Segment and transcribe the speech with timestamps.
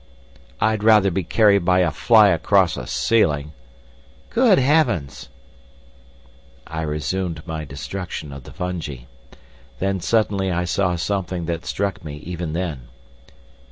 [0.59, 3.53] "I'd rather be carried by a fly across a ceiling."
[4.31, 5.29] "Good Heavens!"
[6.65, 9.01] I resumed my destruction of the fungi.
[9.77, 12.87] Then suddenly I saw something that struck me even then.